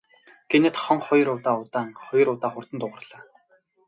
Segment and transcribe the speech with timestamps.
[0.51, 3.21] Гэнэт хонх хоёр удаа удаан, хоёр удаа хурдан дуугарлаа.